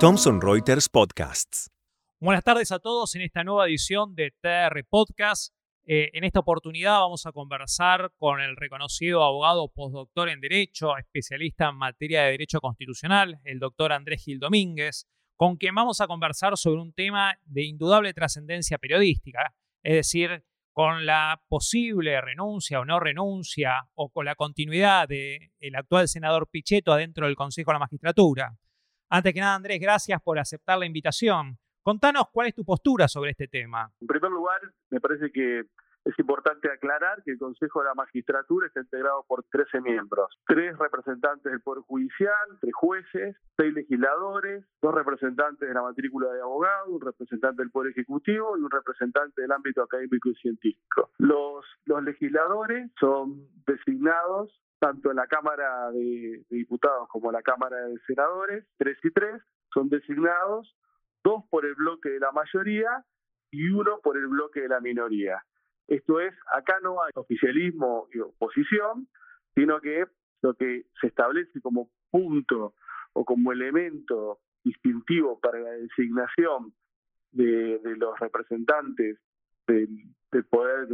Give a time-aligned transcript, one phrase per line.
[0.00, 1.70] Thomson Reuters Podcasts.
[2.18, 5.54] Buenas tardes a todos en esta nueva edición de TR Podcast.
[5.86, 11.68] Eh, en esta oportunidad vamos a conversar con el reconocido abogado postdoctor en Derecho, especialista
[11.68, 15.06] en materia de Derecho Constitucional, el doctor Andrés Gil Domínguez,
[15.36, 19.54] con quien vamos a conversar sobre un tema de indudable trascendencia periodística,
[19.84, 26.08] es decir, con la posible renuncia o no renuncia o con la continuidad del actual
[26.08, 28.56] senador Pichetto adentro del Consejo de la Magistratura.
[29.08, 31.58] Antes que nada, Andrés, gracias por aceptar la invitación.
[31.82, 33.90] Contanos cuál es tu postura sobre este tema.
[34.00, 34.60] En primer lugar,
[34.90, 35.62] me parece que
[36.04, 40.76] es importante aclarar que el Consejo de la Magistratura está integrado por 13 miembros, tres
[40.78, 46.88] representantes del Poder Judicial, tres jueces, seis legisladores, dos representantes de la matrícula de abogados,
[46.88, 51.10] un representante del Poder Ejecutivo y un representante del ámbito académico y científico.
[51.18, 57.76] Los, los legisladores son designados tanto en la Cámara de, Diputados como en la Cámara
[57.76, 59.40] de Senadores, tres y tres,
[59.72, 60.74] son designados
[61.22, 63.04] dos por el bloque de la mayoría
[63.50, 65.44] y uno por el bloque de la minoría.
[65.90, 69.08] Esto es, acá no hay oficialismo y oposición,
[69.56, 70.06] sino que
[70.40, 72.74] lo que se establece como punto
[73.12, 76.72] o como elemento distintivo para la designación
[77.32, 79.18] de, los representantes
[79.66, 79.88] del,
[80.48, 80.86] poder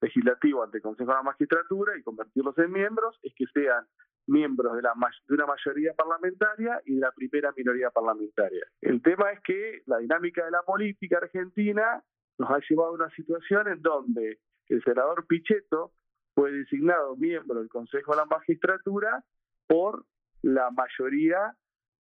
[0.00, 3.84] legislativo ante el Consejo de la Magistratura y convertirlos en miembros es que sean
[4.26, 4.94] miembros de, la,
[5.26, 8.64] de una mayoría parlamentaria y de la primera minoría parlamentaria.
[8.80, 12.02] El tema es que la dinámica de la política argentina
[12.38, 15.92] nos ha llevado a una situación en donde el senador Pichetto
[16.34, 19.24] fue designado miembro del Consejo de la Magistratura
[19.66, 20.04] por
[20.42, 21.54] la mayoría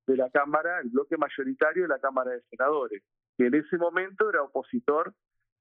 [0.05, 3.03] de la Cámara, el bloque mayoritario de la Cámara de Senadores,
[3.37, 5.13] que en ese momento era opositor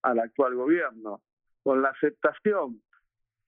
[0.02, 1.22] al actual gobierno.
[1.62, 2.80] Con la aceptación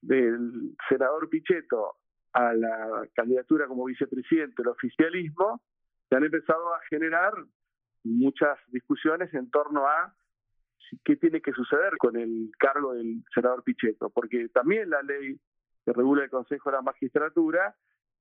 [0.01, 1.97] del senador Pichetto
[2.33, 5.61] a la candidatura como vicepresidente del oficialismo,
[6.09, 7.35] se han empezado a generar
[8.05, 10.15] muchas discusiones en torno a
[11.05, 15.39] qué tiene que suceder con el cargo del senador Pichetto, porque también la ley
[15.85, 17.75] que regula el Consejo de la Magistratura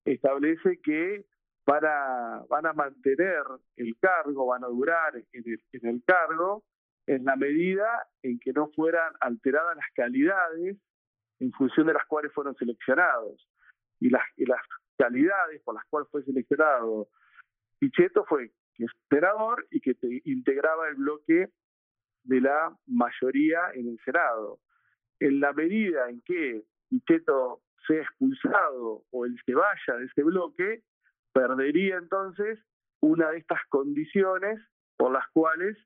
[0.06, 1.26] establece que
[1.66, 1.86] van
[2.66, 3.44] a mantener
[3.76, 6.64] el cargo, van a durar en el cargo
[7.08, 10.78] en la medida en que no fueran alteradas las calidades
[11.40, 13.48] en función de las cuales fueron seleccionados.
[14.00, 14.62] Y las, las
[14.98, 17.10] calidades por las cuales fue seleccionado
[17.80, 19.96] Pichetto fue que es senador y que
[20.26, 21.50] integraba el bloque
[22.28, 24.60] de la mayoría en el Senado.
[25.20, 30.84] En la medida en que Pichetto sea expulsado o él se vaya de ese bloque,
[31.34, 32.60] perdería entonces
[33.02, 34.60] una de estas condiciones
[34.98, 35.78] por las cuales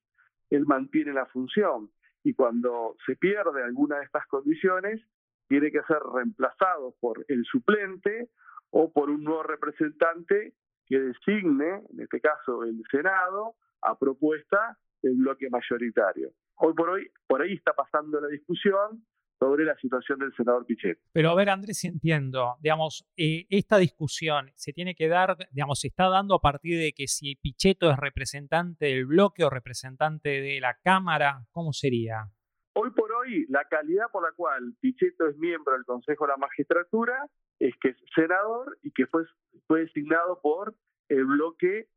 [0.50, 1.91] él mantiene la función.
[2.24, 5.02] Y cuando se pierde alguna de estas condiciones,
[5.47, 8.29] tiene que ser reemplazado por el suplente
[8.72, 10.53] o por un nuevo representante
[10.88, 16.31] que designe, en este caso el Senado, a propuesta del bloque mayoritario.
[16.56, 19.06] Hoy por hoy, por ahí está pasando la discusión
[19.39, 21.00] sobre la situación del senador Pichet.
[21.12, 25.88] Pero a ver, Andrés, entiendo, digamos, eh, esta discusión se tiene que dar, digamos, se
[25.88, 30.59] está dando a partir de que si Pichetto es representante del bloque o representante de
[30.61, 32.28] la Cámara, ¿cómo sería?
[32.73, 36.38] Hoy por hoy, la calidad por la cual Pichetto es miembro del Consejo de la
[36.38, 37.28] Magistratura
[37.59, 39.23] es que es senador y que fue,
[39.67, 40.75] fue designado por
[41.09, 41.88] el bloque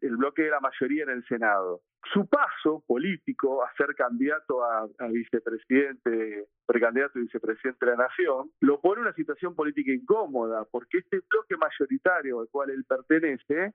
[0.00, 1.82] el bloque de la mayoría en el Senado.
[2.12, 8.80] Su paso político a ser candidato a, vicepresidente, precandidato a vicepresidente de la Nación, lo
[8.80, 13.72] pone en una situación política incómoda, porque este bloque mayoritario al cual él pertenece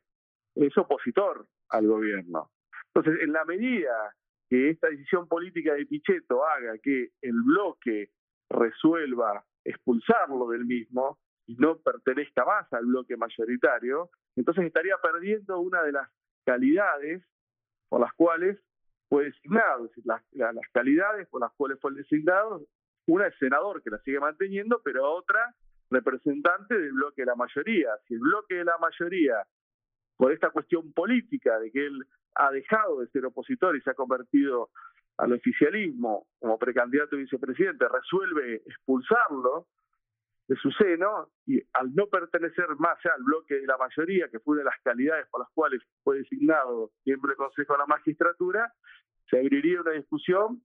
[0.56, 2.52] es opositor al gobierno.
[2.94, 4.14] Entonces, en la medida
[4.50, 8.10] que esta decisión política de Pichetto haga que el bloque
[8.50, 15.82] resuelva expulsarlo del mismo, y no pertenezca más al bloque mayoritario, entonces estaría perdiendo una
[15.82, 16.08] de las
[16.46, 17.24] calidades
[17.90, 18.62] por las cuales
[19.10, 22.62] fue designado, las, las calidades por las cuales fue designado,
[23.08, 25.56] una es senador que la sigue manteniendo, pero otra
[25.90, 27.98] representante del bloque de la mayoría.
[28.08, 29.44] Si el bloque de la mayoría,
[30.18, 32.06] por esta cuestión política de que él
[32.36, 34.70] ha dejado de ser opositor y se ha convertido
[35.18, 39.66] al oficialismo como precandidato a vicepresidente, resuelve expulsarlo,
[40.50, 44.54] de su seno y al no pertenecer más al bloque de la mayoría, que fue
[44.54, 48.74] una de las calidades por las cuales fue designado miembro del Consejo de la Magistratura,
[49.30, 50.64] se abriría una discusión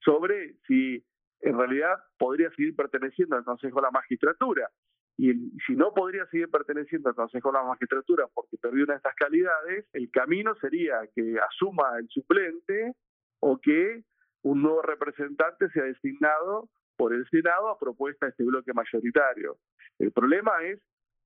[0.00, 1.04] sobre si
[1.40, 4.70] en realidad podría seguir perteneciendo al Consejo de la Magistratura.
[5.18, 5.34] Y,
[5.66, 9.14] si no podría seguir perteneciendo al Consejo de la Magistratura porque perdió una de estas
[9.14, 12.94] calidades, el camino sería que asuma el suplente
[13.40, 14.04] o que
[14.40, 16.70] un nuevo representante sea designado
[17.02, 19.56] por el Senado a propuesta de este bloque mayoritario.
[19.98, 20.78] El problema es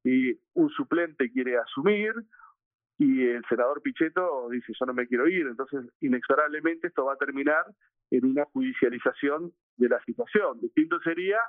[0.05, 2.15] y un suplente quiere asumir
[2.97, 7.19] y el senador Pichetto dice yo no me quiero ir, entonces inexorablemente esto va a
[7.19, 7.67] terminar
[8.11, 10.61] en una judicialización de la situación.
[10.63, 11.41] Distinto sería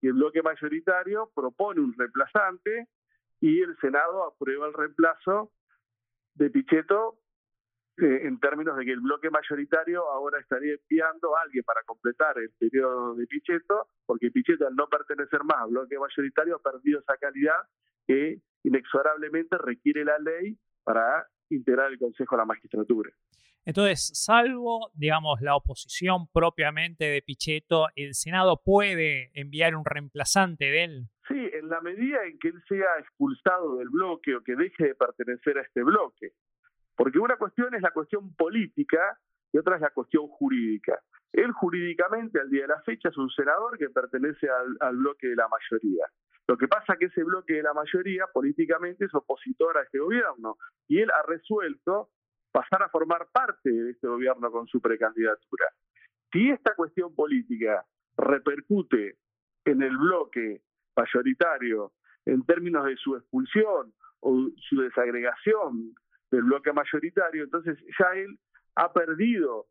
[0.00, 2.88] que el bloque mayoritario propone un reemplazante
[3.40, 5.52] y el Senado aprueba el reemplazo
[6.34, 7.20] de Pichetto
[8.00, 12.38] eh, en términos de que el bloque mayoritario ahora estaría enviando a alguien para completar
[12.38, 17.00] el periodo de Pichetto, porque Pichetto al no pertenecer más al bloque mayoritario ha perdido
[17.00, 17.56] esa calidad
[18.06, 23.10] que inexorablemente requiere la ley para integrar el Consejo a la magistratura.
[23.64, 30.84] Entonces, salvo, digamos, la oposición propiamente de Pichetto, ¿el Senado puede enviar un reemplazante de
[30.84, 31.08] él?
[31.26, 34.94] Sí, en la medida en que él sea expulsado del bloque o que deje de
[34.94, 36.32] pertenecer a este bloque.
[36.98, 39.16] Porque una cuestión es la cuestión política
[39.52, 41.00] y otra es la cuestión jurídica.
[41.32, 44.48] Él jurídicamente al día de la fecha es un senador que pertenece
[44.80, 46.06] al, bloque de la mayoría.
[46.48, 50.00] Lo que pasa es que ese bloque de la mayoría políticamente es opositor a este
[50.00, 50.56] gobierno
[50.88, 52.10] y él ha resuelto
[52.50, 55.66] pasar a formar parte de este gobierno con su precandidatura.
[56.32, 57.86] Si esta cuestión política
[58.16, 59.18] repercute
[59.64, 60.62] en el bloque
[60.96, 61.92] mayoritario
[62.26, 65.94] en términos de su expulsión o su desagregación
[66.30, 68.38] del bloque mayoritario, entonces ya él
[68.74, 69.66] ha perdido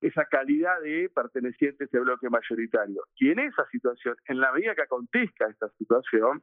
[0.00, 3.02] esa calidad de perteneciente a ese bloque mayoritario.
[3.16, 6.42] Y en esa situación, en la medida que acontezca esta situación,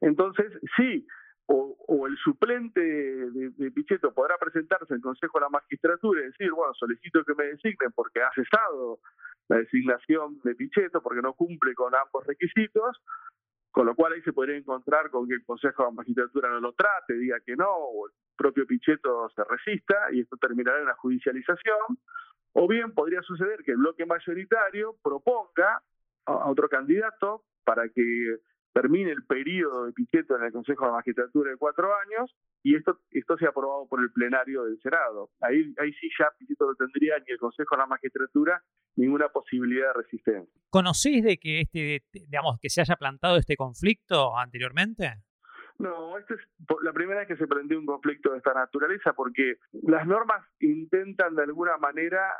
[0.00, 1.06] entonces sí,
[1.46, 6.50] o, el suplente de, de, Pichetto podrá presentarse al Consejo de la Magistratura y decir,
[6.52, 9.00] bueno, solicito que me designen porque ha cesado
[9.48, 13.00] la designación de Pichetto porque no cumple con ambos requisitos,
[13.70, 16.72] con lo cual ahí se podría encontrar con que el Consejo de Magistratura no lo
[16.72, 20.94] trate, diga que no, o el propio Pichetto se resista y esto terminará en la
[20.94, 21.98] judicialización,
[22.52, 25.82] o bien podría suceder que el bloque mayoritario proponga
[26.26, 28.38] a otro candidato para que
[28.72, 32.98] termine el periodo de Pichetto en el Consejo de Magistratura de cuatro años y esto
[33.10, 35.30] esto sea aprobado por el plenario del Senado.
[35.40, 38.62] Ahí, ahí sí ya Pichetto no tendría ni el Consejo de la Magistratura
[38.96, 40.60] ninguna posibilidad de resistencia.
[40.70, 45.22] ¿Conocís de que este, digamos, que se haya plantado este conflicto anteriormente?
[45.78, 46.40] No, esta es
[46.82, 51.36] la primera vez que se prendió un conflicto de esta naturaleza porque las normas intentan
[51.36, 52.32] de alguna manera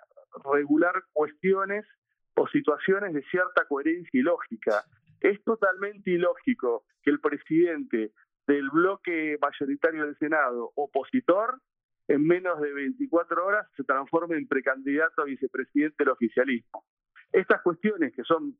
[0.52, 1.86] regular cuestiones
[2.34, 4.84] o situaciones de cierta coherencia y lógica.
[5.20, 8.12] Es totalmente ilógico que el presidente
[8.46, 11.60] del bloque mayoritario del Senado, opositor,
[12.08, 16.84] en menos de 24 horas se transforme en precandidato a vicepresidente del oficialismo.
[17.32, 18.56] Estas cuestiones que son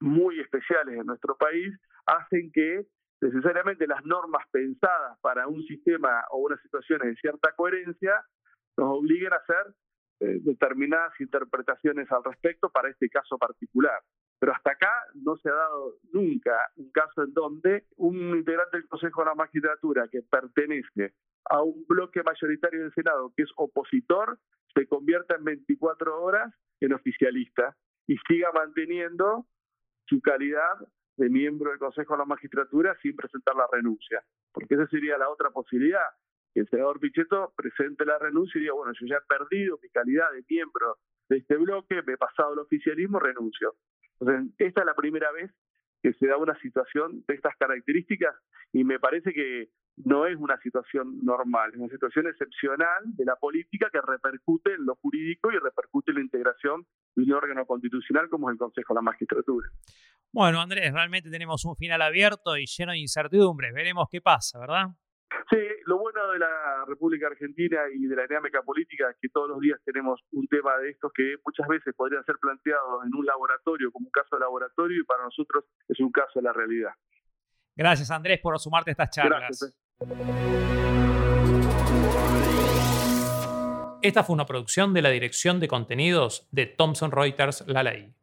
[0.00, 1.74] muy especiales en nuestro país
[2.06, 2.86] hacen que
[3.20, 8.24] necesariamente las normas pensadas para un sistema o unas situaciones de cierta coherencia
[8.76, 9.74] nos obliguen a hacer
[10.20, 14.00] eh, determinadas interpretaciones al respecto para este caso particular.
[14.42, 18.88] Pero hasta acá no se ha dado nunca un caso en donde un integrante del
[18.88, 24.40] Consejo de la Magistratura que pertenece a un bloque mayoritario del Senado que es opositor
[24.74, 27.76] se convierta en 24 horas en oficialista
[28.08, 29.46] y siga manteniendo
[30.08, 34.24] su calidad de miembro del Consejo de la Magistratura sin presentar la renuncia.
[34.50, 36.08] Porque esa sería la otra posibilidad,
[36.52, 39.88] que el senador Pichetto presente la renuncia y diga, bueno, yo ya he perdido mi
[39.90, 40.98] calidad de miembro
[41.28, 43.76] de este bloque, me he pasado al oficialismo, renuncio.
[44.22, 45.50] Entonces, esta es la primera vez
[46.00, 48.34] que se da una situación de estas características
[48.72, 53.36] y me parece que no es una situación normal, es una situación excepcional de la
[53.36, 58.28] política que repercute en lo jurídico y repercute en la integración de un órgano constitucional
[58.28, 59.68] como es el Consejo de la Magistratura.
[60.32, 63.74] Bueno, Andrés, realmente tenemos un final abierto y lleno de incertidumbres.
[63.74, 64.86] Veremos qué pasa, ¿verdad?
[65.52, 69.50] Sí, lo bueno de la República Argentina y de la dinámica política es que todos
[69.50, 73.26] los días tenemos un tema de estos que muchas veces podrían ser planteados en un
[73.26, 76.92] laboratorio como un caso de laboratorio y para nosotros es un caso de la realidad.
[77.76, 79.40] Gracias Andrés por sumarte a estas charlas.
[79.40, 79.78] Gracias.
[84.00, 88.14] Esta fue una producción de la Dirección de Contenidos de Thomson Reuters La Ley.